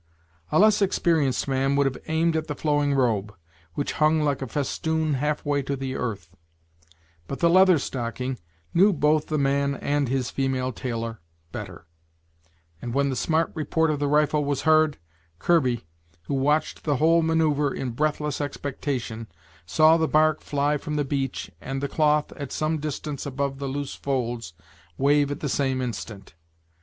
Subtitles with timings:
[0.51, 3.35] A less experienced man would have aimed at the flowing robe,
[3.75, 6.35] which hung like a festoon half way to the earth;
[7.27, 8.39] but the Leather Stocking
[8.73, 11.19] knew both the man and his female tailor
[11.51, 11.85] better;
[12.81, 14.97] and when the smart report of the rifle was heard,
[15.37, 15.85] Kirby,
[16.23, 19.27] who watched the whole manoeuvre in breath less expectation,
[19.67, 23.67] saw the bark fly from the beech and the cloth, at some distance above the
[23.67, 24.53] loose folds,
[24.97, 26.33] wave at the same instant.